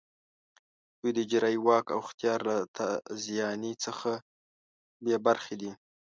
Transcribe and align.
دوی 0.99 1.11
د 1.15 1.17
اجرایې 1.25 1.59
واک 1.65 1.85
او 1.95 1.99
اختیار 2.05 2.39
له 2.49 2.55
تازیاني 2.77 3.73
څخه 3.85 4.11
بې 5.03 5.15
برخې 5.25 5.55
دي. 5.61 5.71